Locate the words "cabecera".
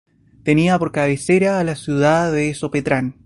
0.91-1.59